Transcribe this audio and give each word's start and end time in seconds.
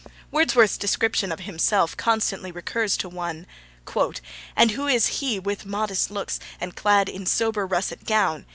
Wordsworth's 0.31 0.79
description 0.79 1.31
of 1.31 1.41
himself 1.41 1.95
constantly 1.95 2.51
recurs 2.51 2.97
to 2.97 3.07
one: 3.07 3.45
And 4.55 4.71
who 4.71 4.87
is 4.87 5.05
he 5.19 5.37
with 5.37 5.63
modest 5.63 6.09
looks, 6.09 6.39
And 6.59 6.75
clad 6.75 7.07
in 7.07 7.27
sober 7.27 7.67
russet 7.67 8.03
gown? 8.07 8.47